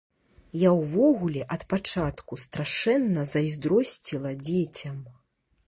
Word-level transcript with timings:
Я 0.59 0.69
ўвогуле 0.75 1.43
ад 1.57 1.65
пачатку 1.73 2.39
страшэнна 2.45 3.27
зайздросціла 3.35 4.31
дзецям. 4.45 4.97